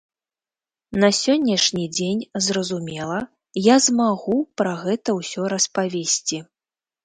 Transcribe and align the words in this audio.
На 1.03 1.09
сённяшні 1.17 1.85
дзень, 1.97 2.23
зразумела, 2.47 3.19
я 3.67 3.77
змагу 3.91 4.37
пра 4.63 4.73
гэта 4.83 5.09
ўсё 5.23 5.41
распавесці. 5.57 6.37